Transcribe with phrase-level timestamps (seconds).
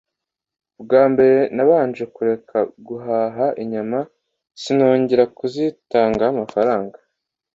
[0.81, 2.57] Bwa mbere nabanje kureka
[2.87, 3.99] guhaha inyama
[4.61, 6.97] sinongera kuzitangaho amafaranga